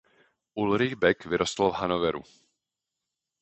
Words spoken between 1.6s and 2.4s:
v Hannoveru.